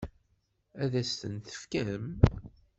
Ad 0.83 0.93
as-ten-tefkem? 1.01 2.05